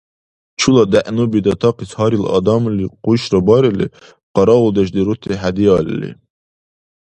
Чула 0.59 0.83
дегӀнуби 0.91 1.39
датахъес 1.45 1.91
гьарил 1.97 2.25
адамли 2.37 2.85
къушра 3.03 3.39
барили, 3.47 3.87
къараулдеш 4.33 4.89
дирути 4.95 5.31
хӀедиалли. 5.41 6.09